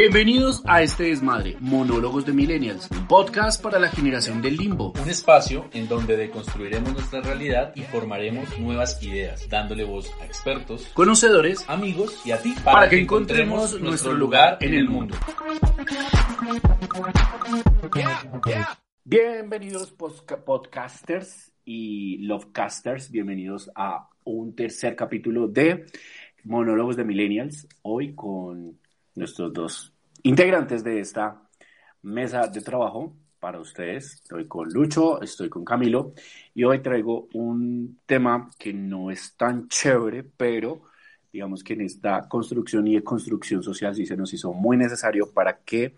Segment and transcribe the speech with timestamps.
[0.00, 4.92] Bienvenidos a este desmadre, Monólogos de Millennials, un podcast para la generación del limbo.
[4.92, 10.86] Un espacio en donde deconstruiremos nuestra realidad y formaremos nuevas ideas, dándole voz a expertos,
[10.94, 15.16] Conocedores, amigos y a ti para, que encontremos nuestro lugar en el mundo.
[19.02, 25.86] Bienvenidos podcasters y lovecasters, bienvenidos a un tercer capítulo de
[26.44, 28.78] Monólogos de Millennials, hoy con
[29.18, 31.42] nuestros dos integrantes de esta
[32.02, 34.14] mesa de trabajo para ustedes.
[34.14, 36.12] Estoy con Lucho, estoy con Camilo
[36.54, 40.82] y hoy traigo un tema que no es tan chévere, pero
[41.32, 45.30] digamos que en esta construcción y de construcción social sí se nos hizo muy necesario
[45.30, 45.94] para que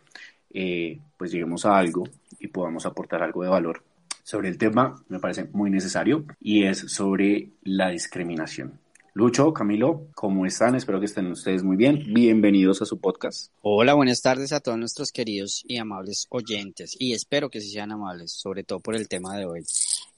[0.53, 2.05] eh, pues lleguemos a algo
[2.39, 3.83] y podamos aportar algo de valor.
[4.23, 8.79] Sobre el tema me parece muy necesario y es sobre la discriminación.
[9.13, 10.77] Lucho, Camilo, ¿cómo están?
[10.77, 12.05] Espero que estén ustedes muy bien.
[12.15, 13.51] Bienvenidos a su podcast.
[13.61, 17.91] Hola, buenas tardes a todos nuestros queridos y amables oyentes y espero que sí sean
[17.91, 19.65] amables, sobre todo por el tema de hoy.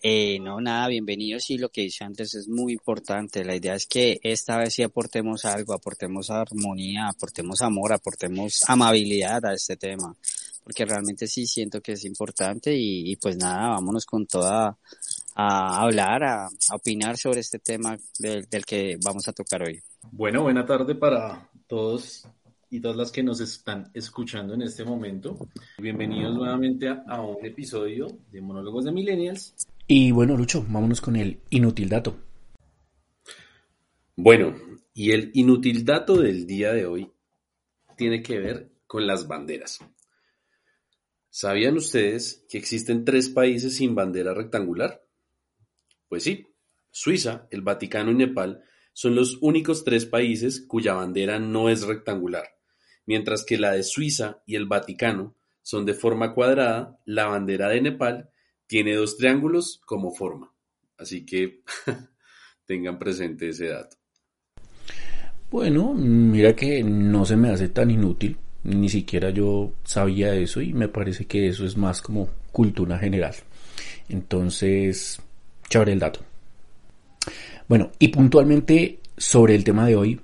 [0.02, 3.46] Eh, no, nada, bienvenidos y lo que dice antes es muy importante.
[3.46, 9.46] La idea es que esta vez sí aportemos algo, aportemos armonía, aportemos amor, aportemos amabilidad
[9.46, 10.14] a este tema,
[10.64, 14.76] porque realmente sí siento que es importante y, y pues nada, vámonos con toda
[15.34, 19.80] a hablar, a, a opinar sobre este tema del, del que vamos a tocar hoy.
[20.10, 22.26] Bueno, buena tarde para todos
[22.70, 25.38] y todas las que nos están escuchando en este momento.
[25.78, 29.54] Bienvenidos nuevamente a, a un episodio de Monólogos de Millennials.
[29.86, 32.16] Y bueno, Lucho, vámonos con el inútil dato.
[34.16, 34.54] Bueno,
[34.94, 37.10] y el inútil dato del día de hoy
[37.96, 39.78] tiene que ver con las banderas.
[41.34, 45.02] ¿Sabían ustedes que existen tres países sin bandera rectangular?
[46.06, 46.46] Pues sí,
[46.90, 48.62] Suiza, el Vaticano y Nepal
[48.92, 52.44] son los únicos tres países cuya bandera no es rectangular.
[53.06, 57.80] Mientras que la de Suiza y el Vaticano son de forma cuadrada, la bandera de
[57.80, 58.28] Nepal
[58.66, 60.54] tiene dos triángulos como forma.
[60.98, 61.62] Así que
[62.66, 63.96] tengan presente ese dato.
[65.50, 70.72] Bueno, mira que no se me hace tan inútil, ni siquiera yo sabía eso y
[70.72, 73.34] me parece que eso es más como cultura general.
[74.08, 75.20] Entonces,
[75.68, 76.20] chévere el dato.
[77.68, 80.20] Bueno, y puntualmente sobre el tema de hoy,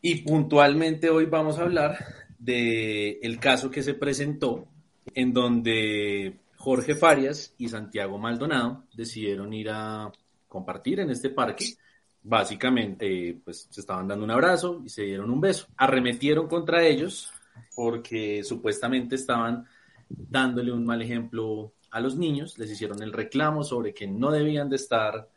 [0.00, 1.96] Y puntualmente hoy vamos a hablar
[2.38, 4.68] de el caso que se presentó
[5.14, 10.10] en donde Jorge Farias y Santiago Maldonado decidieron ir a
[10.48, 11.74] compartir en este parque.
[12.22, 15.66] Básicamente, pues se estaban dando un abrazo y se dieron un beso.
[15.76, 17.33] Arremetieron contra ellos
[17.74, 19.66] porque supuestamente estaban
[20.08, 22.58] dándole un mal ejemplo a los niños.
[22.58, 25.28] Les hicieron el reclamo sobre que no debían de estar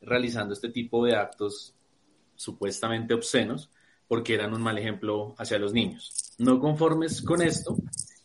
[0.00, 1.74] realizando este tipo de actos
[2.34, 3.70] supuestamente obscenos
[4.06, 6.34] porque eran un mal ejemplo hacia los niños.
[6.38, 7.76] No conformes con esto,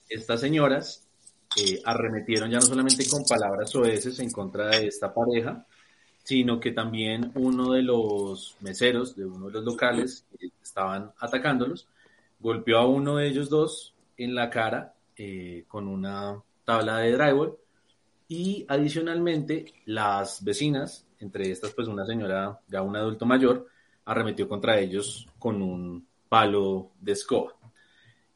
[0.07, 1.07] estas señoras
[1.57, 5.65] eh, arremetieron ya no solamente con palabras soeces en contra de esta pareja,
[6.23, 11.87] sino que también uno de los meseros de uno de los locales que estaban atacándolos
[12.43, 17.57] golpeó a uno de ellos dos en la cara eh, con una tabla de drywall
[18.27, 23.67] y adicionalmente las vecinas, entre estas pues una señora ya un adulto mayor,
[24.03, 27.53] arremetió contra ellos con un palo de escoba.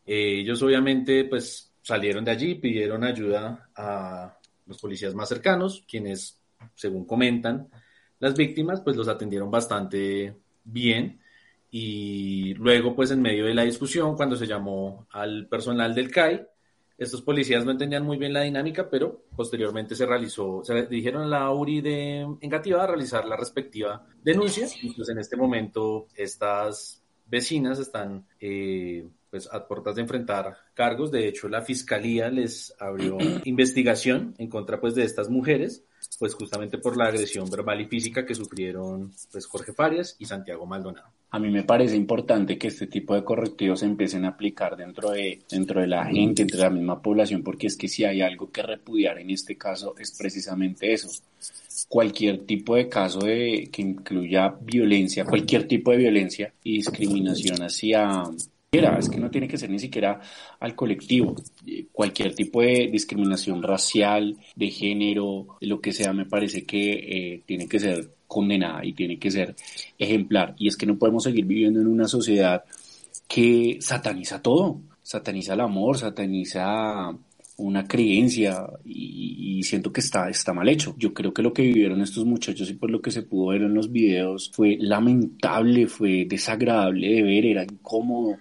[0.06, 6.40] Eh, ellos obviamente pues salieron de allí, pidieron ayuda a los policías más cercanos, quienes,
[6.76, 7.68] según comentan
[8.20, 11.20] las víctimas, pues los atendieron bastante bien.
[11.70, 16.46] Y luego, pues en medio de la discusión, cuando se llamó al personal del CAI,
[16.98, 21.28] estos policías no entendían muy bien la dinámica, pero posteriormente se realizó, se dijeron a
[21.28, 24.68] la URI de Engativá a realizar la respectiva denuncia.
[24.82, 31.12] Y pues en este momento estas vecinas están eh, pues a puertas de enfrentar cargos.
[31.12, 35.84] De hecho, la fiscalía les abrió investigación en contra pues de estas mujeres,
[36.18, 40.66] pues justamente por la agresión verbal y física que sufrieron pues Jorge Farias y Santiago
[40.66, 41.12] Maldonado.
[41.30, 45.12] A mí me parece importante que este tipo de correctivos se empiecen a aplicar dentro
[45.12, 48.50] de, dentro de la gente, entre la misma población, porque es que si hay algo
[48.50, 51.10] que repudiar en este caso es precisamente eso.
[51.90, 58.24] Cualquier tipo de caso de, que incluya violencia, cualquier tipo de violencia y discriminación hacia,
[58.72, 60.20] es que no tiene que ser ni siquiera
[60.60, 61.36] al colectivo.
[61.92, 67.68] Cualquier tipo de discriminación racial, de género, lo que sea, me parece que eh, tiene
[67.68, 69.56] que ser condenada y tiene que ser
[69.98, 70.54] ejemplar.
[70.58, 72.66] Y es que no podemos seguir viviendo en una sociedad
[73.28, 77.16] que sataniza todo, sataniza el amor, sataniza
[77.58, 80.96] una creencia y, siento que está, está mal hecho.
[80.98, 83.64] Yo creo que lo que vivieron estos muchachos y por lo que se pudo ver
[83.64, 88.38] en los videos fue lamentable, fue desagradable de ver, era incómodo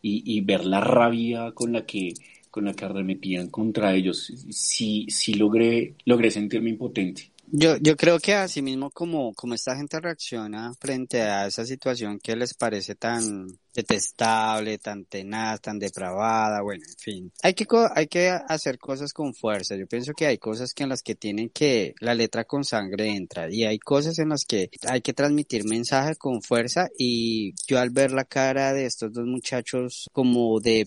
[0.00, 2.14] y, ver la rabia con la que
[2.50, 7.29] con la que arremetían contra ellos, sí, sí logré, logré sentirme impotente.
[7.52, 12.20] Yo, yo creo que así mismo como, como esta gente reacciona frente a esa situación
[12.20, 17.32] que les parece tan detestable, tan tenaz, tan depravada, bueno, en fin.
[17.42, 19.76] Hay que, hay que hacer cosas con fuerza.
[19.76, 23.10] Yo pienso que hay cosas que en las que tienen que, la letra con sangre
[23.10, 27.78] entra y hay cosas en las que hay que transmitir mensaje con fuerza y yo
[27.80, 30.86] al ver la cara de estos dos muchachos como de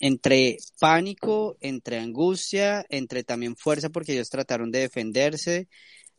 [0.00, 5.68] entre pánico, entre angustia, entre también fuerza porque ellos trataron de defenderse,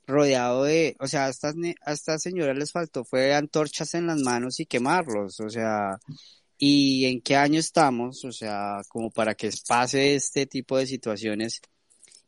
[0.07, 1.55] rodeado de, o sea, a estas,
[1.85, 5.97] a señoras les faltó fue antorchas en las manos y quemarlos, o sea,
[6.57, 11.61] y en qué año estamos, o sea, como para que pase este tipo de situaciones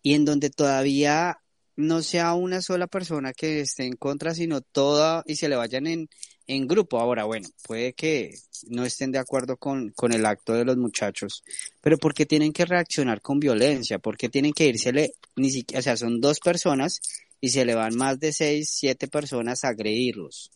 [0.01, 1.39] y en donde todavía
[1.75, 5.87] no sea una sola persona que esté en contra, sino toda y se le vayan
[5.87, 6.09] en,
[6.47, 6.99] en grupo.
[6.99, 8.33] Ahora, bueno, puede que
[8.69, 11.43] no estén de acuerdo con, con el acto de los muchachos,
[11.81, 13.99] pero ¿por qué tienen que reaccionar con violencia?
[13.99, 17.01] ¿Por qué tienen que irse, ni siquiera, o sea, son dos personas
[17.39, 20.51] y se le van más de seis, siete personas a agredirlos.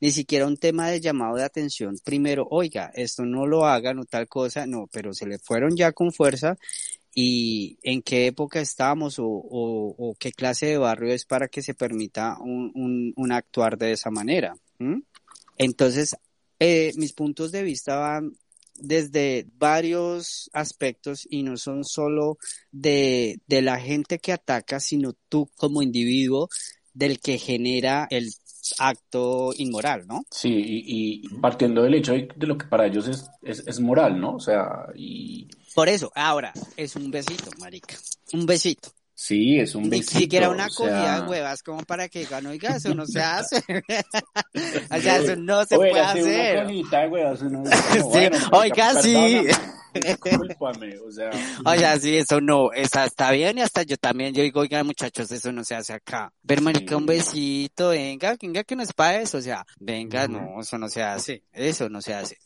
[0.00, 1.96] Ni siquiera un tema de llamado de atención.
[2.04, 5.92] Primero, oiga, esto no lo hagan o tal cosa, no, pero se le fueron ya
[5.92, 6.56] con fuerza
[7.14, 11.74] y en qué época estamos o, o, qué clase de barrio es para que se
[11.74, 14.54] permita un, un actuar de esa manera.
[15.56, 16.16] Entonces,
[16.58, 18.32] eh, mis puntos de vista van
[18.74, 22.38] desde varios aspectos y no son solo
[22.70, 26.48] de, de la gente que ataca, sino tú como individuo
[26.94, 28.30] del que genera el
[28.78, 30.24] acto inmoral, ¿no?
[30.30, 34.34] Sí, y, partiendo del hecho de, lo que para ellos es, es, es, moral, ¿no?
[34.34, 35.48] O sea, y...
[35.74, 37.96] Por eso, ahora, es un besito, marica,
[38.32, 38.90] un besito.
[39.20, 40.14] Sí, es un besito.
[40.14, 43.56] Ni siquiera una comida de huevas como para que digan, oiga, eso no se hace.
[43.66, 46.64] o sea, eso no se puede hacer.
[46.64, 47.64] Una de huevas, uno
[48.12, 49.44] sí, oiga, sí.
[49.92, 51.30] Discúlpame, o sea.
[51.64, 55.32] Oiga, sí, eso no, está, está bien y hasta yo también, yo digo, oiga, muchachos,
[55.32, 56.32] eso no se hace acá.
[56.62, 60.78] Marica, un besito, venga, venga, que no es para eso, o sea, venga, no, eso
[60.78, 62.36] no se hace, eso no se hace.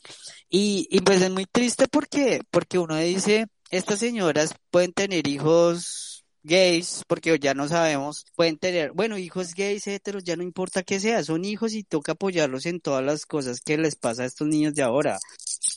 [0.48, 6.11] Y, y pues es muy triste porque, porque uno dice, estas señoras pueden tener hijos
[6.44, 11.00] gays, porque ya no sabemos, pueden tener, bueno, hijos gays, heteros, ya no importa que
[11.00, 14.48] sea, son hijos y toca apoyarlos en todas las cosas que les pasa a estos
[14.48, 15.18] niños de ahora.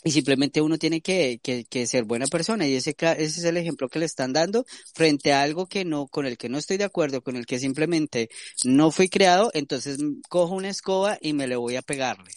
[0.03, 3.57] Y simplemente uno tiene que, que, que ser buena persona y ese, ese es el
[3.57, 6.77] ejemplo que le están dando frente a algo que no, con el que no estoy
[6.77, 8.29] de acuerdo, con el que simplemente
[8.63, 9.97] no fui creado, entonces
[10.29, 12.31] cojo una escoba y me le voy a pegarle.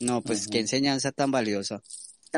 [0.00, 1.82] No, pues qué enseñanza tan valiosa.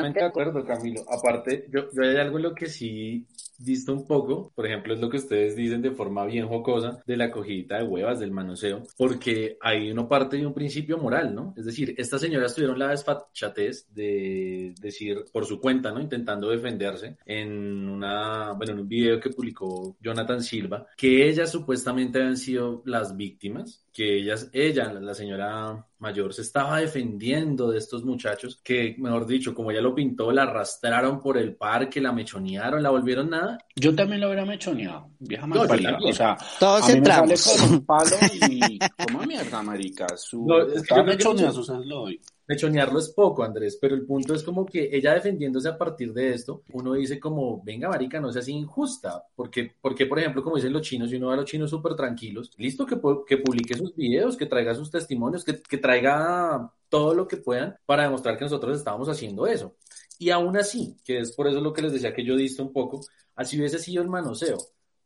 [0.03, 1.03] De acuerdo, Camilo.
[1.09, 3.27] Aparte, yo, yo hay algo en lo que sí
[3.59, 7.17] visto un poco, por ejemplo, es lo que ustedes dicen de forma bien jocosa de
[7.17, 11.55] la cogidita de huevas, del manoseo, porque ahí uno parte de un principio moral, ¿no?
[11.57, 16.01] Es decir, estas señoras tuvieron la desfachatez de decir por su cuenta, ¿no?
[16.01, 22.19] Intentando defenderse en una, bueno, en un video que publicó Jonathan Silva, que ellas supuestamente
[22.19, 28.05] habían sido las víctimas, que ellas, ella, la señora mayor, se estaba defendiendo de estos
[28.05, 32.83] muchachos que, mejor dicho, como ella lo pintó, la arrastraron por el parque, la mechonearon,
[32.83, 33.57] la volvieron nada.
[33.75, 37.31] Yo también lo hubiera mechoneado, vieja no, O sea, todos entramos.
[37.31, 38.17] Me sale con un palo
[38.51, 40.07] y como mierda, marica.
[40.19, 40.95] Su, no, es que
[41.89, 42.21] doy.
[42.49, 46.33] Mechonearlo es poco, Andrés, pero el punto es como que ella defendiéndose a partir de
[46.33, 50.73] esto, uno dice como, venga, marica, no seas injusta, porque, porque por ejemplo, como dicen
[50.73, 53.97] los chinos, y uno va a los chinos súper tranquilos, listo que, que publique sus
[53.97, 58.45] videos, que traiga sus testimonios, que, que traiga todo lo que puedan para demostrar que
[58.45, 59.75] nosotros estábamos haciendo eso.
[60.19, 62.73] Y aún así, que es por eso lo que les decía que yo diste un
[62.73, 63.01] poco,
[63.35, 64.59] así hubiese sido el manoseo,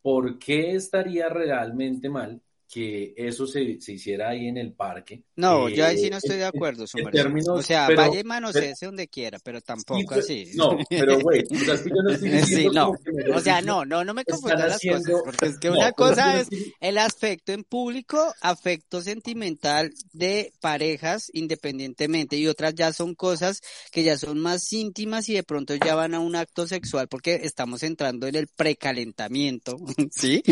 [0.02, 5.22] ¿por qué estaría realmente mal que eso se, se hiciera ahí en el parque.
[5.36, 8.24] No, yo ahí sí Eh, no estoy de acuerdo, términos- O sea, pero- vaya y
[8.24, 10.50] manosee pero- donde quiera, pero Sí, tampoco así.
[10.54, 12.30] No, pero güey, o sea, es que yo no estoy
[12.64, 12.92] Sí, no.
[13.34, 15.78] O sea, no, no, no me Están confundan las haciendo- cosas, porque es que No,
[15.78, 16.48] una cosa es
[16.80, 24.04] el afecto en público, afecto sentimental de parejas independientemente, y otras ya son cosas que
[24.04, 27.82] ya son más íntimas y de pronto ya van a un acto sexual porque estamos
[27.82, 29.76] entrando en el precalentamiento,
[30.12, 30.42] ¿sí?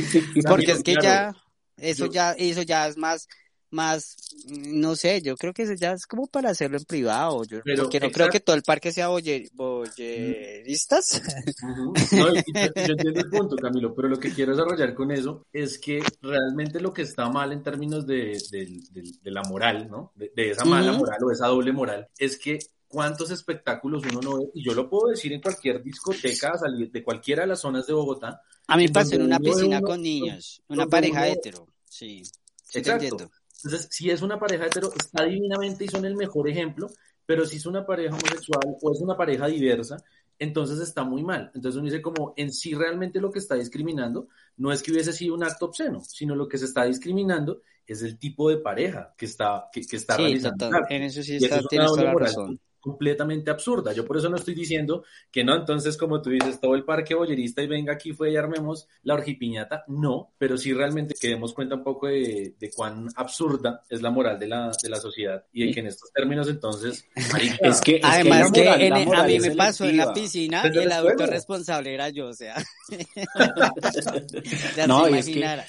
[0.47, 1.35] Porque es que ya,
[1.81, 3.27] eso Yo- ya, eso ya es más,
[3.71, 4.17] más,
[4.47, 7.61] mm, no sé, yo creo que eso ya es como para hacerlo en privado, yo,
[7.65, 11.21] Pero, porque no creo que todo el parque sea boye- boyeristas.
[11.63, 11.93] No,
[12.35, 16.03] yo, yo entiendo el punto, Camilo, pero lo que quiero desarrollar con eso es que
[16.23, 20.13] realmente lo que está mal en términos de, de- de- de la moral, ¿no?
[20.15, 22.59] De, esa mala moral o esa doble moral, es que
[22.89, 27.03] cuántos espectáculos uno no ve, y yo lo puedo decir en cualquier discoteca, salir de
[27.05, 28.41] cualquiera de las zonas de Bogotá.
[28.67, 31.33] A mí me En pasó en donde una piscina uno- con niños, una pareja uno-
[31.33, 32.33] hetero, sí, sí
[32.73, 33.05] te Exacto.
[33.05, 33.31] entiendo.
[33.65, 36.89] Entonces, si es una pareja hetero, está divinamente y son el mejor ejemplo,
[37.27, 39.97] pero si es una pareja homosexual o es una pareja diversa,
[40.39, 41.51] entonces está muy mal.
[41.55, 45.13] Entonces uno dice como en sí realmente lo que está discriminando no es que hubiese
[45.13, 49.15] sido un acto obsceno, sino lo que se está discriminando es el tipo de pareja
[49.19, 50.71] que está, que, que está Sí, realizando.
[50.89, 52.61] en eso sí Y eso está, es tienes toda la razón.
[52.81, 53.93] Completamente absurda.
[53.93, 57.15] Yo por eso no estoy diciendo que no, entonces como tú dices, todo el parque
[57.15, 59.85] boyerista y venga aquí fue y armemos la orgipiñata.
[59.89, 64.11] No, pero sí realmente que demos cuenta un poco de, de cuán absurda es la
[64.11, 67.05] moral de la, de la sociedad y de que en estos términos entonces...
[67.33, 70.13] marica, Es que, es Además que, moral- en- la a mí me pasó en la
[70.13, 71.33] piscina y el la adulto escuela.
[71.33, 72.57] responsable era yo, o sea.
[74.77, 75.67] ya No, se y es que imaginara.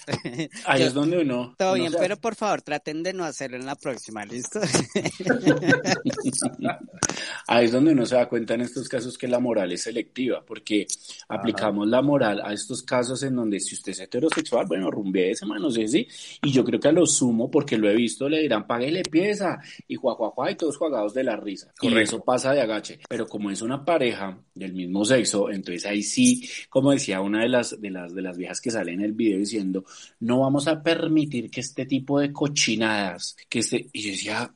[0.66, 1.56] Ahí Yo- es donde uno.
[1.58, 4.60] Todo uno bien, pero por favor traten de no hacerlo en la próxima, ¿listo?
[7.48, 10.44] Ahí es donde uno se da cuenta en estos casos que la moral es selectiva,
[10.46, 10.88] porque
[11.28, 15.72] aplicamos la moral a estos casos en donde si usted es heterosexual, bueno, rumbeese, no
[15.72, 16.08] sé si,
[16.44, 19.60] y yo creo que a lo sumo, porque lo he visto, le dirán, páguele pieza,
[19.88, 20.16] y juá,
[20.52, 21.72] y todos jugados de la risa.
[21.82, 22.16] Y Correcto.
[22.16, 23.00] eso pasa de agache.
[23.08, 27.50] Pero como es una pareja del mismo sexo, entonces ahí sí, como decía una de
[27.50, 29.84] las, de las, de las viejas que sale en el video diciendo,
[30.20, 34.54] no vamos a permitir que este tipo de cochinadas, que este, y yo decía,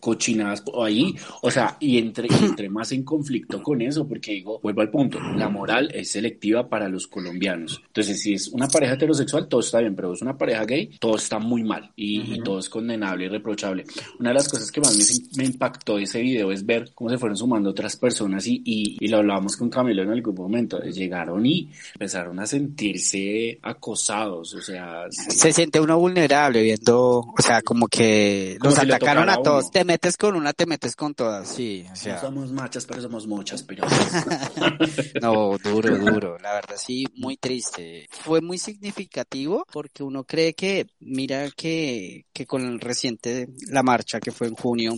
[0.00, 4.60] cochinadas ahí, o sea, y entre, y entre más en conflicto con eso, porque digo,
[4.62, 7.80] vuelvo al punto, la moral es selectiva para los colombianos.
[7.86, 11.16] Entonces, si es una pareja heterosexual, todo está bien, pero es una pareja gay, todo
[11.16, 12.42] está muy mal y, y Ujú.
[12.42, 13.84] todo es condenable y reprochable.
[14.18, 15.04] Una de las cosas que más me,
[15.42, 18.96] me impactó de ese video es ver cómo se fueron sumando otras personas y, y,
[19.00, 24.60] y lo hablábamos con Camilo en algún momento, llegaron y empezaron a sentirse acosados, o
[24.60, 29.34] sea, Se siente uno vulnerable viendo, o sea, como que Como los si atacaron a
[29.34, 29.70] a todos.
[29.70, 32.20] Te metes con una, te metes con todas, sí, o no sea.
[32.20, 33.86] somos machas, pero somos muchas, pero...
[35.22, 38.06] No, duro, duro, la verdad sí, muy triste.
[38.10, 44.20] Fue muy significativo porque uno cree que, mira que, que con el reciente, la marcha
[44.20, 44.96] que fue en junio,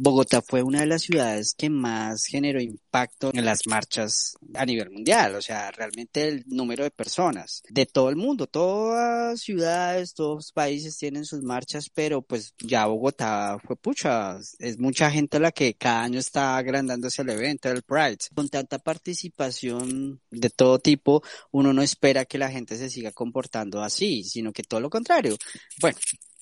[0.00, 4.90] Bogotá fue una de las ciudades que más generó impacto en las marchas a nivel
[4.90, 10.52] mundial, o sea, realmente el número de personas de todo el mundo, todas ciudades, todos
[10.52, 15.74] países tienen sus marchas, pero pues ya Bogotá fue pucha, es mucha gente la que
[15.74, 18.18] cada año está agrandándose el evento del Pride.
[18.36, 23.82] Con tanta participación de todo tipo, uno no espera que la gente se siga comportando
[23.82, 25.36] así, sino que todo lo contrario.
[25.80, 25.98] Bueno,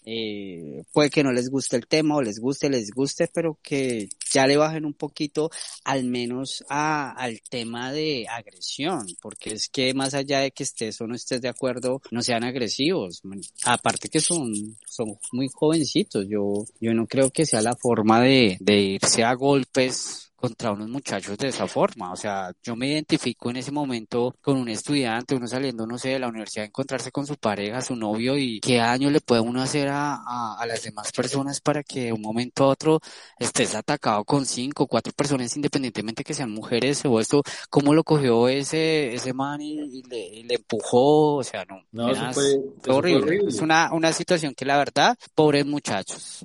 [0.08, 4.08] eh, puede que no les guste el tema o les guste, les guste, pero que
[4.32, 5.50] ya le bajen un poquito
[5.84, 11.00] al menos a, al tema de agresión, porque es que más allá de que estés
[11.00, 13.20] o no estés de acuerdo, no sean agresivos.
[13.64, 14.54] Aparte que son,
[14.86, 19.34] son muy jovencitos, yo, yo no creo que sea la forma de, de irse a
[19.34, 22.12] golpes contra unos muchachos de esa forma.
[22.12, 26.10] O sea, yo me identifico en ese momento con un estudiante, uno saliendo, no sé,
[26.10, 29.40] de la universidad, a encontrarse con su pareja, su novio, y qué daño le puede
[29.40, 33.00] uno hacer a, a, a las demás personas para que de un momento a otro
[33.38, 38.48] estés atacado con cinco, cuatro personas, independientemente que sean mujeres o esto, cómo lo cogió
[38.48, 41.82] ese, ese man y, y le, y le empujó, o sea, no.
[41.92, 43.24] No, era- fue, horrible.
[43.24, 43.48] horrible.
[43.50, 46.44] Es una, una situación que la verdad, pobres muchachos.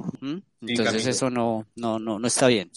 [0.61, 2.71] Entonces eso no, no, no, no está bien.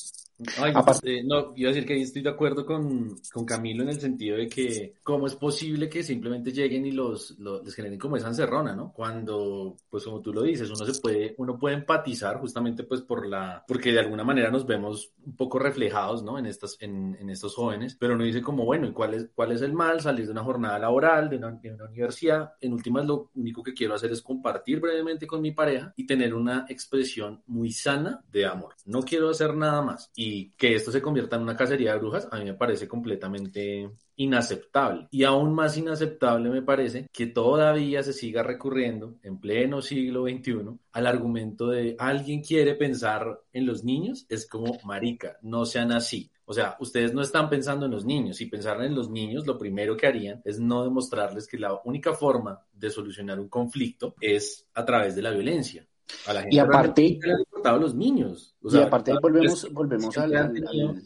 [0.56, 0.72] Ay,
[1.04, 4.36] eh, no, iba a decir que estoy de acuerdo con, con Camilo en el sentido
[4.36, 8.28] de que cómo es posible que simplemente lleguen y los, los- les generen como esa
[8.28, 8.92] encerrona, ¿no?
[8.92, 13.26] Cuando, pues como tú lo dices, uno se puede, uno puede empatizar justamente pues por
[13.28, 16.36] la, porque de alguna manera nos vemos un poco reflejados, ¿no?
[16.36, 19.52] En estas, en, en estos jóvenes, pero uno dice como, bueno, ¿y cuál es, cuál
[19.52, 20.00] es el mal?
[20.00, 22.54] Salir de una jornada laboral, de una, de una universidad.
[22.60, 26.34] En últimas, lo único que quiero hacer es compartir brevemente con mi pareja y tener
[26.34, 28.74] una expresión muy sana de amor.
[28.84, 30.10] No quiero hacer nada más.
[30.16, 32.88] Y y que esto se convierta en una cacería de brujas, a mí me parece
[32.88, 35.06] completamente inaceptable.
[35.10, 40.78] Y aún más inaceptable me parece que todavía se siga recurriendo en pleno siglo XXI
[40.92, 46.30] al argumento de alguien quiere pensar en los niños, es como marica, no sean así.
[46.46, 48.38] O sea, ustedes no están pensando en los niños.
[48.38, 52.14] Si pensaran en los niños, lo primero que harían es no demostrarles que la única
[52.14, 55.86] forma de solucionar un conflicto es a través de la violencia.
[56.26, 60.26] A la gente y aparte, le han los niños y aparte volvemos, volvemos a,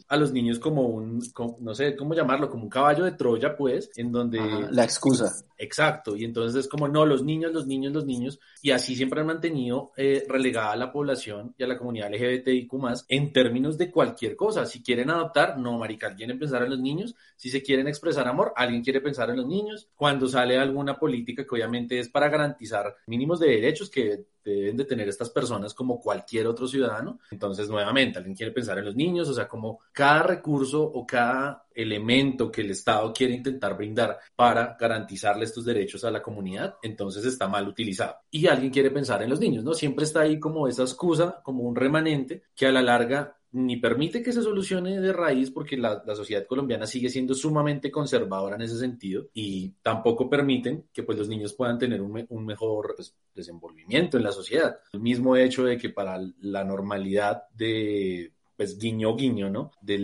[0.07, 1.21] a los niños como un,
[1.59, 4.39] no sé cómo llamarlo, como un caballo de Troya, pues, en donde...
[4.71, 5.29] la excusa.
[5.57, 9.19] Exacto, y entonces es como, no, los niños, los niños, los niños, y así siempre
[9.19, 13.77] han mantenido eh, relegada a la población y a la comunidad LGBTIQ más en términos
[13.77, 14.65] de cualquier cosa.
[14.65, 17.13] Si quieren adoptar, no, marica, quieren pensar en los niños.
[17.35, 19.89] Si se quieren expresar amor, alguien quiere pensar en los niños.
[19.95, 24.85] Cuando sale alguna política que obviamente es para garantizar mínimos de derechos que deben de
[24.85, 29.27] tener estas personas como cualquier otro ciudadano, entonces nuevamente, alguien quiere pensar en los niños,
[29.29, 34.75] o sea, como cada recurso o cada elemento que el Estado quiere intentar brindar para
[34.79, 38.17] garantizarle estos derechos a la comunidad, entonces está mal utilizado.
[38.29, 39.73] Y alguien quiere pensar en los niños, ¿no?
[39.73, 44.21] Siempre está ahí como esa excusa, como un remanente que a la larga ni permite
[44.21, 48.77] que se solucione de raíz porque la, sociedad colombiana sigue siendo sumamente conservadora en ese
[48.77, 54.23] sentido y tampoco permiten que pues los niños puedan tener un, mejor pues, desenvolvimiento en
[54.23, 54.77] la sociedad.
[54.93, 59.71] El mismo hecho de que para la normalidad de pues guiño guiño, ¿no?
[59.81, 59.97] De,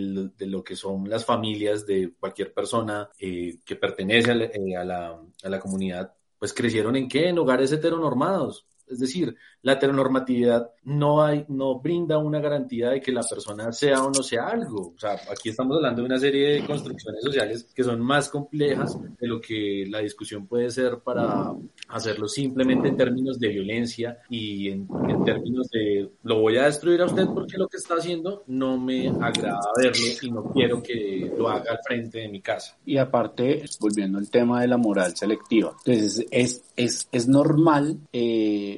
[0.46, 5.48] lo que son las familias de cualquier persona eh, que pertenece eh, a la, a
[5.48, 7.28] la comunidad, pues crecieron en qué?
[7.28, 13.72] En hogares heteronormados es decir, la heteronormatividad no, brinda una garantía de que la persona
[13.72, 14.92] sea o no sea algo.
[14.94, 18.96] O sea, aquí estamos hablando de una serie de construcciones sociales que son más complejas
[19.18, 21.52] de lo que la discusión puede ser para
[21.88, 24.86] hacerlo simplemente en términos de violencia y en,
[25.24, 29.08] términos de lo voy a destruir a usted porque lo que está haciendo no me
[29.08, 32.76] agrada verlo y no quiero que lo haga al frente de mi casa.
[32.84, 38.75] Y aparte, volviendo al tema de la moral selectiva, entonces es, es, es normal eh,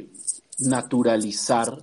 [0.59, 1.79] naturalizar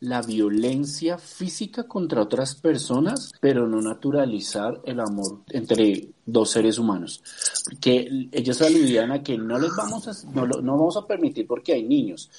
[0.00, 7.22] la violencia física contra otras personas, pero no naturalizar el amor entre dos seres humanos.
[7.64, 11.72] Porque ellos aludían a que no les vamos a, no, no vamos a permitir porque
[11.72, 12.30] hay niños,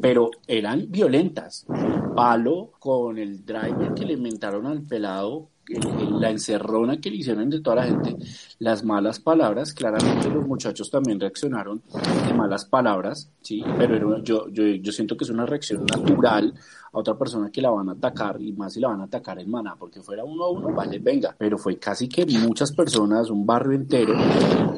[0.00, 1.66] pero eran violentas.
[2.14, 7.60] Palo con el driver que le inventaron al pelado la encerrona que le hicieron de
[7.60, 8.16] toda la gente,
[8.58, 11.82] las malas palabras, claramente los muchachos también reaccionaron
[12.26, 16.54] de malas palabras, sí, pero yo, yo, yo siento que es una reacción natural
[16.92, 19.38] a otra persona que la van a atacar y más si la van a atacar
[19.38, 23.19] en maná, porque fuera uno a uno, vale, venga, pero fue casi que muchas personas,
[23.28, 24.14] un barrio entero,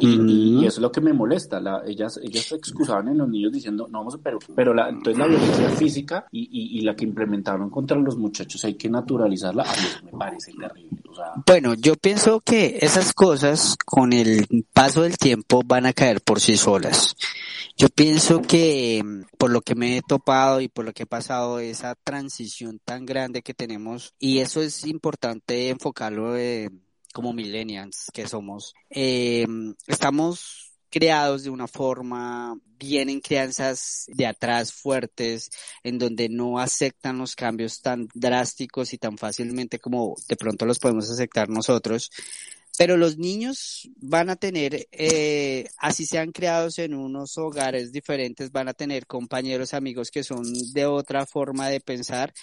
[0.00, 3.52] y, eso es lo que me molesta, la, ellas, ellas se excusaban en los niños
[3.52, 7.70] diciendo, no vamos a, pero, pero la, entonces la violencia física y, la que implementaron
[7.70, 11.02] contra los muchachos hay que naturalizarla, a mí me parece terrible.
[11.09, 15.92] O sea, bueno, yo pienso que esas cosas con el paso del tiempo van a
[15.92, 17.14] caer por sí solas.
[17.76, 19.02] Yo pienso que
[19.38, 23.07] por lo que me he topado y por lo que he pasado, esa transición tan
[23.07, 26.70] grande que tenemos, y eso es importante enfocarlo eh,
[27.12, 29.46] como millennials que somos, eh,
[29.87, 35.51] estamos creados de una forma, vienen crianzas de atrás fuertes,
[35.83, 40.79] en donde no aceptan los cambios tan drásticos y tan fácilmente como de pronto los
[40.79, 42.11] podemos aceptar nosotros.
[42.77, 48.68] Pero los niños van a tener, eh, así sean creados en unos hogares diferentes, van
[48.68, 52.35] a tener compañeros, amigos que son de otra forma de pensar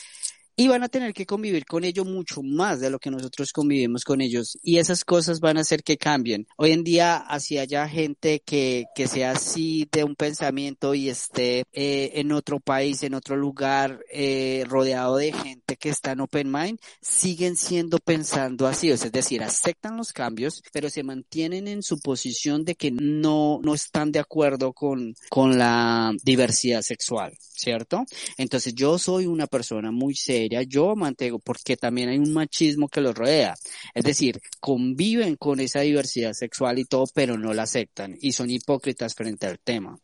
[0.59, 4.03] y van a tener que convivir con ello mucho más de lo que nosotros convivimos
[4.03, 6.47] con ellos y esas cosas van a hacer que cambien.
[6.57, 11.63] Hoy en día, así haya gente que, que sea así de un pensamiento y esté
[11.71, 16.51] eh, en otro país, en otro lugar, eh, rodeado de gente que está en open
[16.51, 22.01] mind, siguen siendo pensando así, es decir, aceptan los cambios, pero se mantienen en su
[22.01, 28.03] posición de que no, no están de acuerdo con, con la diversidad sexual, ¿cierto?
[28.37, 33.01] Entonces yo soy una persona muy seria yo mantengo, porque también hay un machismo que
[33.01, 33.55] los rodea.
[33.93, 38.49] Es decir, conviven con esa diversidad sexual y todo, pero no la aceptan y son
[38.49, 39.97] hipócritas frente al tema.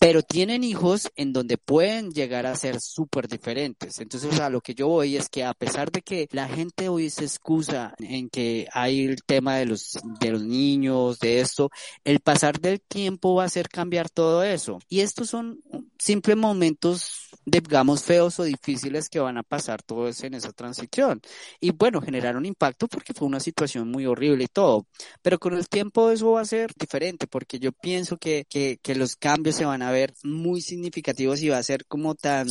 [0.00, 3.98] Pero tienen hijos en donde pueden llegar a ser súper diferentes.
[4.00, 7.10] Entonces, a lo que yo voy es que a pesar de que la gente hoy
[7.10, 11.70] se excusa en que hay el tema de los, de los niños, de esto,
[12.04, 14.78] el pasar del tiempo va a hacer cambiar todo eso.
[14.88, 15.60] Y estos son
[15.98, 21.20] simples momentos, digamos, feos o difíciles que van a pasar todos en esa transición.
[21.60, 24.86] Y bueno, generar un impacto porque fue una situación muy horrible y todo.
[25.22, 28.94] Pero con el tiempo eso va a ser diferente porque yo pienso que, que, que
[28.94, 32.46] los cambios se van a ver muy significativos y va a ser como tan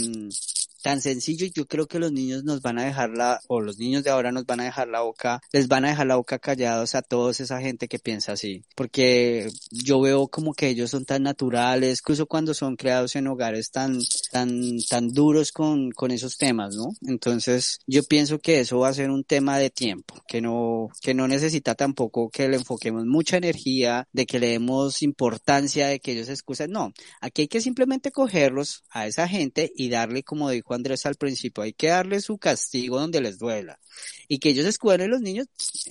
[0.81, 3.77] tan sencillo y yo creo que los niños nos van a dejar la, o los
[3.77, 6.39] niños de ahora nos van a dejar la boca, les van a dejar la boca
[6.39, 11.05] callados a todos esa gente que piensa así, porque yo veo como que ellos son
[11.05, 13.99] tan naturales, incluso cuando son creados en hogares tan,
[14.31, 14.51] tan,
[14.89, 16.93] tan duros con, con esos temas, ¿no?
[17.05, 21.13] Entonces, yo pienso que eso va a ser un tema de tiempo, que no, que
[21.13, 26.13] no necesita tampoco que le enfoquemos mucha energía, de que le demos importancia de que
[26.13, 30.70] ellos excusen, no, aquí hay que simplemente cogerlos a esa gente y darle, como dijo
[30.73, 33.79] Andrés al principio, hay que darle su castigo donde les duela
[34.27, 35.47] y que ellos escudan los niños,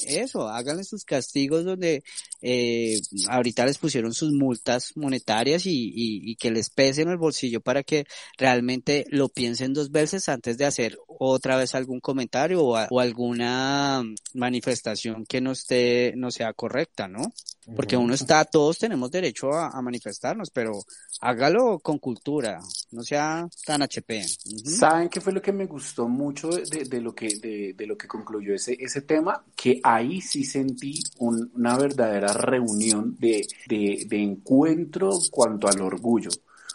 [0.07, 2.03] eso, háganle sus castigos donde
[2.41, 7.83] eh, ahorita les pusieron sus multas monetarias y, y, que les pesen el bolsillo para
[7.83, 8.07] que
[8.39, 14.03] realmente lo piensen dos veces antes de hacer otra vez algún comentario o, o alguna
[14.33, 17.33] manifestación que no esté, no sea correcta, ¿no?
[17.77, 20.81] Porque uno está, todos tenemos derecho a, manifestarnos, pero
[21.21, 24.25] hágalo con cultura, no sea tan HP.
[24.65, 27.97] ¿Saben qué fue lo que me gustó mucho de, de lo que de, de, lo
[27.97, 29.45] que concluyó ese, ese tema?
[29.55, 36.31] Que ahí sí sentí una verdadera reunión de, de, de encuentro cuanto al orgullo.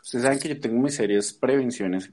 [0.06, 2.12] Ustedes saben que yo tengo mis serias prevenciones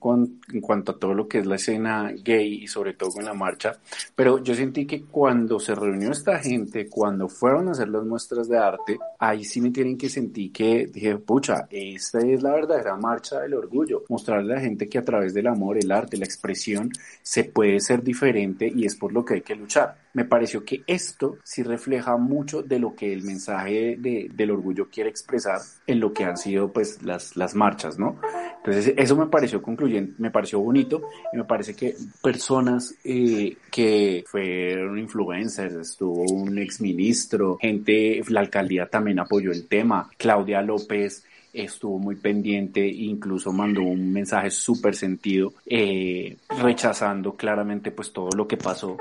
[0.51, 3.35] en cuanto a todo lo que es la escena gay y sobre todo con la
[3.35, 3.77] marcha,
[4.15, 8.49] pero yo sentí que cuando se reunió esta gente, cuando fueron a hacer las muestras
[8.49, 12.97] de arte, ahí sí me tienen que sentir que dije, pucha, esta es la verdadera
[12.97, 16.25] marcha del orgullo, mostrarle a la gente que a través del amor, el arte, la
[16.25, 20.65] expresión, se puede ser diferente y es por lo que hay que luchar me pareció
[20.65, 25.61] que esto sí refleja mucho de lo que el mensaje de, del orgullo quiere expresar
[25.87, 28.21] en lo que han sido pues las, las marchas, ¿no?
[28.59, 34.25] Entonces eso me pareció concluyente, me pareció bonito y me parece que personas eh, que
[34.27, 41.99] fueron influencers, estuvo un exministro, gente, la alcaldía también apoyó el tema, Claudia López estuvo
[41.99, 48.57] muy pendiente, incluso mandó un mensaje súper sentido, eh, rechazando claramente pues todo lo que
[48.57, 48.97] pasó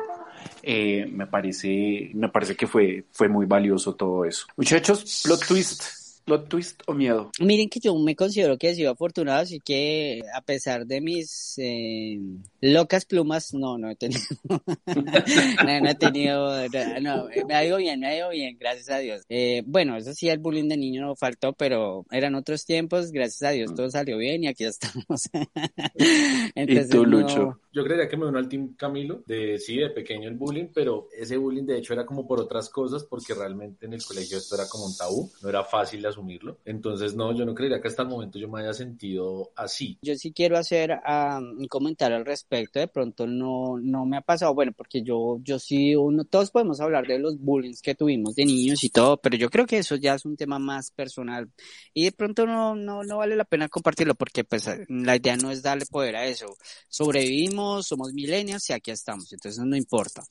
[0.64, 4.46] eh, me parece, me parece que fue, fue muy valioso todo eso.
[4.58, 6.02] Muchachos, plot twist.
[6.24, 7.32] ¿Plot twist o miedo?
[7.40, 11.56] Miren que yo me considero que he sido afortunado, así que a pesar de mis
[11.58, 12.20] eh,
[12.62, 14.22] locas plumas, no, no he tenido,
[15.66, 16.70] no, he tenido,
[17.02, 19.24] no, me ha ido bien, me ha ido bien, gracias a Dios.
[19.30, 23.42] Eh, bueno, eso sí, el bullying de niño no faltó, pero eran otros tiempos, gracias
[23.42, 25.28] a Dios todo salió bien y aquí estamos.
[26.56, 27.60] ¿Y tú, Lucho?
[27.74, 31.08] Yo creería que me uno al Team Camilo, de sí, de pequeño el bullying, pero
[31.18, 34.56] ese bullying de hecho era como por otras cosas, porque realmente en el colegio esto
[34.56, 36.58] era como un tabú, no era fácil asumirlo.
[36.66, 39.98] Entonces, no, yo no creería que hasta el momento yo me haya sentido así.
[40.02, 41.00] Yo sí quiero hacer
[41.40, 45.58] un comentario al respecto, de pronto no, no me ha pasado, bueno, porque yo, yo
[45.58, 49.38] sí, uno, todos podemos hablar de los bullying que tuvimos de niños y todo, pero
[49.38, 51.50] yo creo que eso ya es un tema más personal
[51.94, 55.52] y de pronto no, no, no vale la pena compartirlo porque pues la idea no
[55.52, 56.58] es darle poder a eso.
[56.90, 60.24] Sobrevivimos somos millennials y aquí estamos, entonces no importa.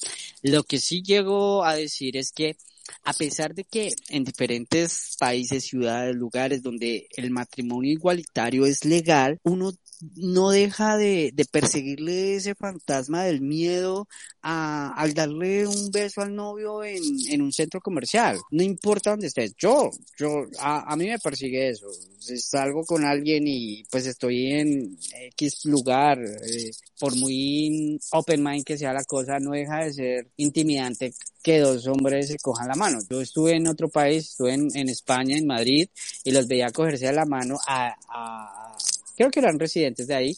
[0.43, 2.57] Lo que sí llego a decir es que
[3.05, 9.39] a pesar de que en diferentes países, ciudades, lugares donde el matrimonio igualitario es legal,
[9.45, 9.73] uno
[10.17, 14.09] no deja de, de perseguirle ese fantasma del miedo
[14.43, 18.39] a, al darle un beso al novio en, en un centro comercial.
[18.51, 19.55] No importa dónde estés.
[19.59, 21.87] Yo, yo, a, a mí me persigue eso.
[22.19, 24.99] Si salgo con alguien y pues estoy en
[25.37, 30.31] X lugar, eh, por muy open mind que sea la cosa, no deja de ser
[30.37, 32.99] intimidante que dos hombres se cojan la mano.
[33.09, 35.89] Yo estuve en otro país, estuve en, en España, en Madrid,
[36.25, 38.77] y los veía cogerse a la mano a, a
[39.21, 40.37] creo que eran residentes de ahí,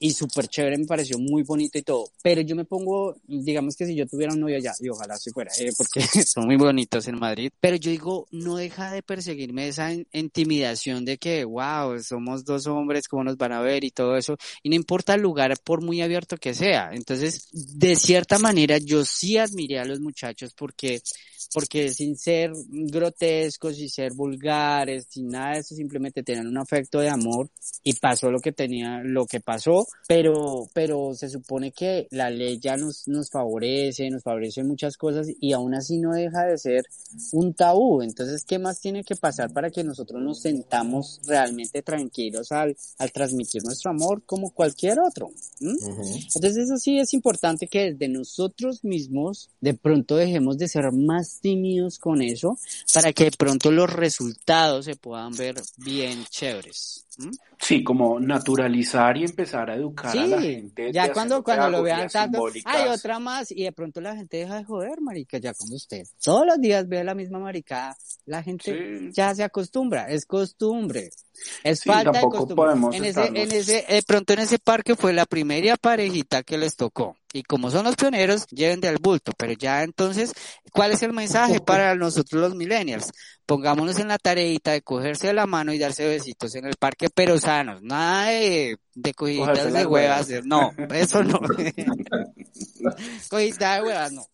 [0.00, 2.10] y súper chévere, me pareció muy bonito y todo.
[2.22, 5.30] Pero yo me pongo, digamos que si yo tuviera un novio allá, y ojalá se
[5.30, 9.68] fuera, eh, porque son muy bonitos en Madrid, pero yo digo, no deja de perseguirme
[9.68, 14.16] esa intimidación de que, wow, somos dos hombres, ¿cómo nos van a ver y todo
[14.16, 14.36] eso?
[14.62, 16.90] Y no importa el lugar, por muy abierto que sea.
[16.92, 21.02] Entonces, de cierta manera, yo sí admiré a los muchachos porque
[21.52, 27.00] porque sin ser grotescos, sin ser vulgares, sin nada de eso, simplemente tenían un afecto
[27.00, 27.48] de amor
[27.82, 29.67] y pasó lo que tenía, lo que pasó,
[30.06, 35.28] pero, pero se supone que la ley ya nos, nos favorece, nos favorece muchas cosas
[35.40, 36.84] y aún así no deja de ser
[37.32, 38.02] un tabú.
[38.02, 43.12] Entonces, ¿qué más tiene que pasar para que nosotros nos sentamos realmente tranquilos al, al
[43.12, 45.30] transmitir nuestro amor como cualquier otro?
[45.60, 51.40] Entonces, eso sí es importante que desde nosotros mismos de pronto dejemos de ser más
[51.40, 52.58] tímidos con eso
[52.94, 57.07] para que de pronto los resultados se puedan ver bien chéveres.
[57.58, 60.92] Sí, como naturalizar y empezar a educar a la gente.
[60.92, 64.58] Ya cuando, cuando lo vean tanto, hay otra más y de pronto la gente deja
[64.58, 66.06] de joder, marica, ya con usted.
[66.22, 71.10] Todos los días ve la misma marica, la gente ya se acostumbra, es costumbre.
[71.62, 72.72] Es Sí, falta de costumbre.
[72.90, 76.76] En ese, en ese, eh, pronto en ese parque fue la primera parejita que les
[76.76, 77.16] tocó.
[77.32, 79.32] Y como son los pioneros, lleven del bulto.
[79.36, 80.32] Pero ya entonces,
[80.72, 83.12] ¿cuál es el mensaje para nosotros los millennials?
[83.46, 87.08] Pongámonos en la tareita de cogerse de la mano y darse besitos en el parque,
[87.10, 87.82] pero sanos.
[87.82, 90.28] Nada de, de cogiditas de huevas.
[90.44, 91.40] No, eso no.
[93.28, 94.26] Cogidita de huevas, no.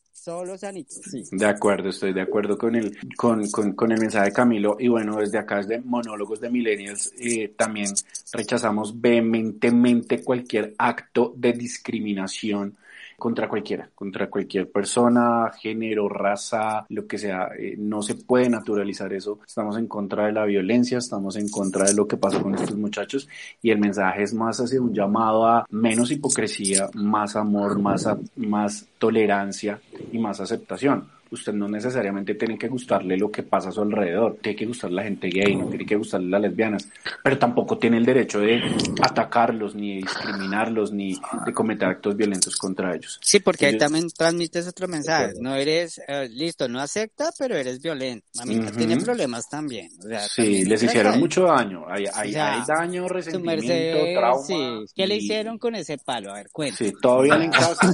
[1.33, 4.77] De acuerdo, estoy de acuerdo con el, con, con, con el mensaje de Camilo.
[4.79, 7.93] Y bueno, desde acá, desde Monólogos de Millennials, eh, también
[8.33, 12.75] rechazamos vehementemente cualquier acto de discriminación
[13.19, 17.49] contra cualquiera, contra cualquier persona, género, raza, lo que sea.
[17.59, 19.39] Eh, no se puede naturalizar eso.
[19.47, 22.77] Estamos en contra de la violencia, estamos en contra de lo que pasó con estos
[22.77, 23.29] muchachos
[23.63, 28.19] y el mensaje es más hacia un llamado a menos hipocresía, más amor, más, a-
[28.37, 29.79] más tolerancia
[30.13, 31.09] y más aceptación.
[31.35, 34.97] Usted no necesariamente tiene que gustarle lo que pasa a su alrededor, tiene que gustarle
[34.97, 36.89] la gente gay, no tiene que gustarle las lesbianas,
[37.23, 38.61] pero tampoco tiene el derecho de
[39.03, 43.19] atacarlos, ni de discriminarlos, ni de cometer actos violentos contra ellos.
[43.23, 45.35] Sí, porque ahí también transmites otro mensaje.
[45.41, 48.27] No eres, eh, listo, no acepta, pero eres violento.
[48.37, 48.77] Mamita Ujú.
[48.79, 49.91] tiene problemas también.
[49.99, 51.85] O sea, Sí, también les hicieron mucho daño.
[51.89, 54.47] Hay, hay, O sea, hay daño, resentimiento, merced, trauma.
[54.87, 54.93] sí.
[54.95, 56.31] ¿Qué le y- hicieron con ese palo?
[56.33, 56.77] A ver, cuenta.
[56.79, 57.93] Sí, todo bien en casa.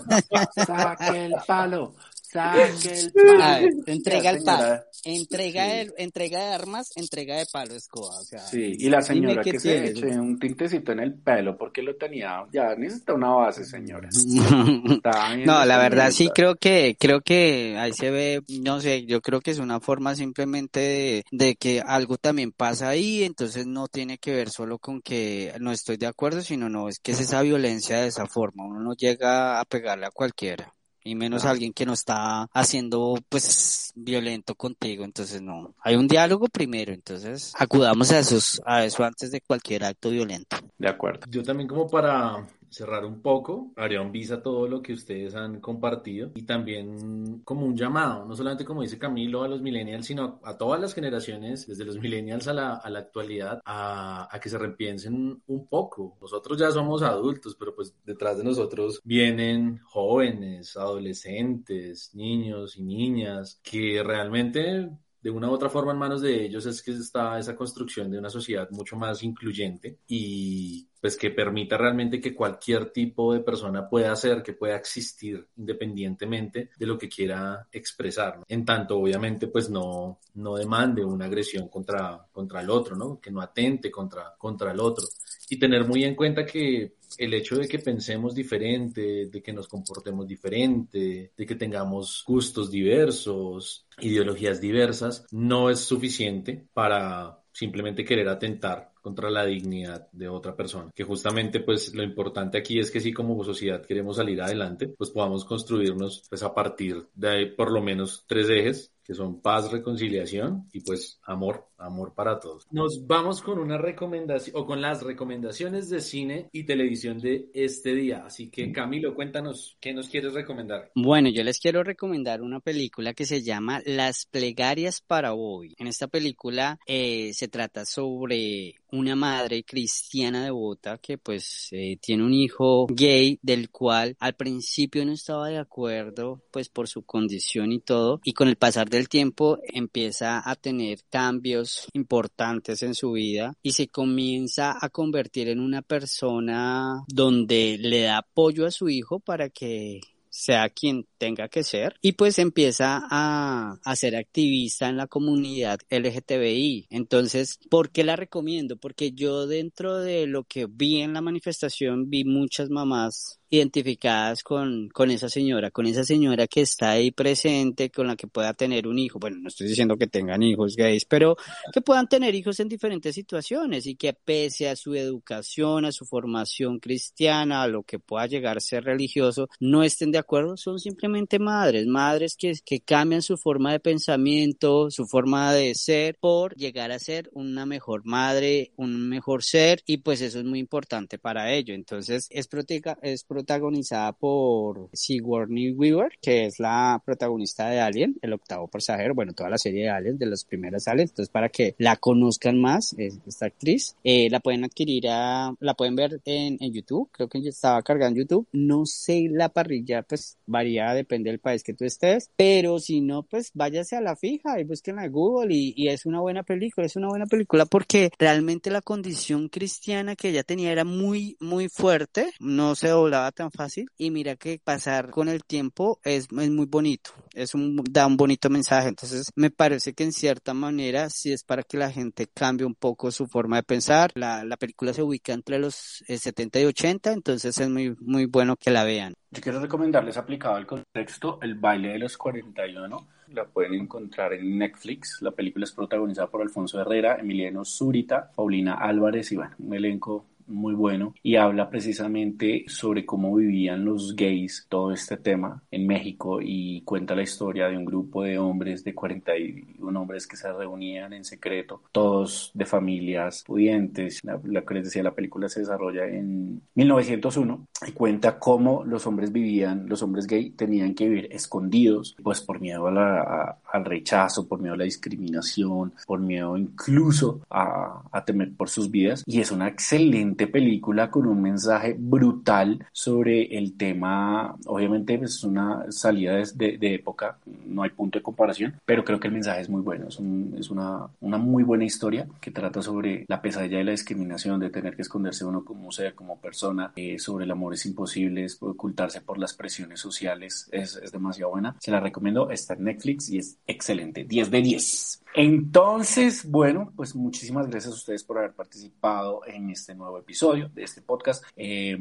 [0.54, 1.94] Saque el palo,
[2.32, 3.68] saque el palo.
[3.86, 4.82] Entrega el palo.
[5.04, 5.70] Entrega, Sí.
[5.78, 8.18] el, entrega de armas, entrega de palo escoba.
[8.20, 11.82] O sea, Sí, y la señora que se eche un tintecito en el pelo porque
[11.82, 14.08] lo tenía, ya necesita una base, señora.
[15.46, 19.40] No, la verdad sí creo que, creo que ahí se ve, no sé, yo creo
[19.40, 24.18] que es una forma simplemente de, de que algo también pasa ahí, entonces no tiene
[24.18, 27.42] que ver solo con que no estoy de acuerdo, sino no, es que es esa
[27.42, 30.74] violencia de esa forma, uno no llega a pegarle a cualquiera.
[31.02, 35.04] Y menos a alguien que no está haciendo, pues, violento contigo.
[35.04, 35.74] Entonces, no.
[35.80, 36.92] Hay un diálogo primero.
[36.92, 40.56] Entonces, acudamos a esos, a eso antes de cualquier acto violento.
[40.78, 41.26] De acuerdo.
[41.30, 45.34] Yo también como para cerrar un poco, haría un bis a todo lo que ustedes
[45.34, 50.06] han compartido y también como un llamado, no solamente como dice Camilo a los millennials,
[50.06, 54.40] sino a todas las generaciones, desde los millennials a la, a la actualidad, a, a
[54.40, 56.16] que se repiensen un poco.
[56.20, 63.60] Nosotros ya somos adultos, pero pues detrás de nosotros vienen jóvenes, adolescentes, niños y niñas
[63.62, 64.90] que realmente
[65.22, 68.18] de una u otra forma en manos de ellos es que está esa construcción de
[68.18, 73.88] una sociedad mucho más incluyente y pues que permita realmente que cualquier tipo de persona
[73.88, 78.40] pueda ser, que pueda existir independientemente de lo que quiera expresar.
[78.48, 83.18] En tanto, obviamente, pues no, no demande una agresión contra, contra el otro, ¿no?
[83.18, 85.06] Que no atente contra, contra el otro.
[85.50, 89.66] Y tener muy en cuenta que el hecho de que pensemos diferente, de que nos
[89.68, 98.28] comportemos diferente, de que tengamos gustos diversos, ideologías diversas, no es suficiente para simplemente querer
[98.28, 100.90] atentar contra la dignidad de otra persona.
[100.94, 105.10] Que justamente pues lo importante aquí es que si como sociedad queremos salir adelante, pues
[105.10, 110.68] podamos construirnos pues a partir de por lo menos tres ejes que son paz, reconciliación
[110.72, 112.66] y pues amor, amor para todos.
[112.70, 117.94] Nos vamos con una recomendación o con las recomendaciones de cine y televisión de este
[117.94, 118.24] día.
[118.24, 120.90] Así que Camilo, cuéntanos, ¿qué nos quieres recomendar?
[120.94, 125.74] Bueno, yo les quiero recomendar una película que se llama Las plegarias para Bobby.
[125.78, 132.24] En esta película eh, se trata sobre una madre cristiana devota que pues eh, tiene
[132.24, 137.72] un hijo gay del cual al principio no estaba de acuerdo pues por su condición
[137.72, 143.12] y todo y con el pasar del tiempo empieza a tener cambios importantes en su
[143.12, 148.88] vida y se comienza a convertir en una persona donde le da apoyo a su
[148.88, 154.88] hijo para que sea quien tenga que ser y pues empieza a, a ser activista
[154.88, 156.86] en la comunidad LGTBI.
[156.90, 158.76] Entonces, ¿por qué la recomiendo?
[158.76, 164.88] Porque yo dentro de lo que vi en la manifestación vi muchas mamás identificadas con,
[164.88, 168.86] con esa señora, con esa señora que está ahí presente, con la que pueda tener
[168.86, 169.18] un hijo.
[169.18, 171.36] Bueno, no estoy diciendo que tengan hijos gays, pero
[171.72, 176.04] que puedan tener hijos en diferentes situaciones y que pese a su educación, a su
[176.04, 180.78] formación cristiana, a lo que pueda llegar a ser religioso, no estén de acuerdo, son
[180.78, 186.54] simplemente madres, madres que, que cambian su forma de pensamiento, su forma de ser por
[186.54, 191.18] llegar a ser una mejor madre, un mejor ser y pues eso es muy importante
[191.18, 191.74] para ello.
[191.74, 198.34] Entonces es, proteca, es protagonizada por Sigourney Weaver, que es la protagonista de Alien, el
[198.34, 201.74] octavo pasajero, bueno, toda la serie de Alien, de las primeras Aliens, entonces para que
[201.78, 206.72] la conozcan más, esta actriz, eh, la pueden adquirir, a, la pueden ver en, en
[206.72, 211.30] YouTube, creo que ya estaba cargando en YouTube, no sé la parrilla, pues varía, depende
[211.30, 215.06] del país que tú estés, pero si no, pues váyase a la fija y búsquenla
[215.06, 218.82] en Google y, y es una buena película, es una buena película porque realmente la
[218.82, 224.10] condición cristiana que ella tenía era muy, muy fuerte, no se doblaba tan fácil y
[224.10, 228.50] mira que pasar con el tiempo es, es muy bonito, es un, da un bonito
[228.50, 232.66] mensaje, entonces me parece que en cierta manera sí es para que la gente cambie
[232.66, 236.62] un poco su forma de pensar, la, la película se ubica entre los 70 eh,
[236.62, 239.14] y 80, entonces es muy, muy bueno que la vean.
[239.32, 243.06] Yo quiero recomendarles aplicado al contexto El baile de los 41.
[243.28, 245.18] La pueden encontrar en Netflix.
[245.22, 250.26] La película es protagonizada por Alfonso Herrera, Emiliano Zurita, Paulina Álvarez y bueno, un elenco
[250.50, 256.40] muy bueno y habla precisamente sobre cómo vivían los gays todo este tema en México
[256.42, 261.12] y cuenta la historia de un grupo de hombres, de 41 hombres que se reunían
[261.12, 264.22] en secreto, todos de familias pudientes.
[264.24, 269.88] La, les decía, la película se desarrolla en 1901 y cuenta cómo los hombres vivían,
[269.88, 274.78] los hombres gay tenían que vivir escondidos, pues por miedo al rechazo, por miedo a
[274.78, 280.39] la discriminación, por miedo incluso a, a temer por sus vidas y es una excelente
[280.46, 284.56] película con un mensaje brutal sobre el tema.
[284.66, 289.20] Obviamente pues, es una salida de, de, época, no hay punto de comparación, pero creo
[289.20, 290.08] que el mensaje es muy bueno.
[290.08, 290.20] Es,
[290.58, 294.70] es una, una, muy buena historia que trata sobre la pesadilla de la discriminación, de
[294.70, 299.20] tener que esconderse uno como ser, como persona, eh, sobre el amor es imposible, ocultarse
[299.20, 300.68] por las presiones sociales.
[300.72, 301.76] Es, es demasiado buena.
[301.80, 302.50] Se la recomiendo.
[302.50, 304.24] Está en Netflix y es excelente.
[304.24, 305.22] 10 de 10.
[305.34, 310.82] Entonces, bueno, pues muchísimas gracias a ustedes por haber participado en este nuevo episodio de
[310.82, 311.96] este podcast, eh,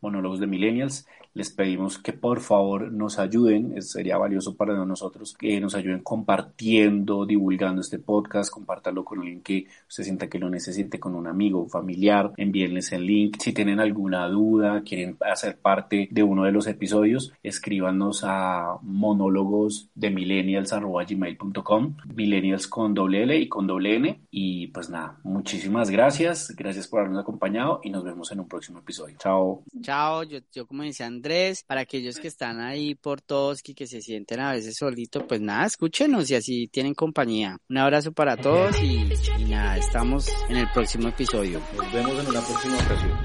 [0.00, 5.60] Monólogos de Millennials les pedimos que por favor nos ayuden, sería valioso para nosotros que
[5.60, 11.00] nos ayuden compartiendo, divulgando este podcast, compártalo con alguien que usted sienta que lo necesite,
[11.00, 13.36] con un amigo, familiar, envíenles el link.
[13.40, 19.88] Si tienen alguna duda, quieren hacer parte de uno de los episodios, escríbanos a monólogos
[19.94, 24.20] de millennials.gmail.com, millennials con doble L y con doble N.
[24.30, 28.78] Y pues nada, muchísimas gracias, gracias por habernos acompañado y nos vemos en un próximo
[28.78, 29.16] episodio.
[29.18, 29.64] Chao.
[29.80, 33.86] Chao, yo, yo como decía Andrés, para aquellos que están ahí por todos y que
[33.86, 37.56] se sienten a veces solitos, pues nada, escúchenos y así tienen compañía.
[37.70, 41.62] Un abrazo para todos y, y nada, estamos en el próximo episodio.
[41.78, 43.18] Nos vemos en una próxima ocasión.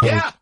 [0.00, 0.38] Bye.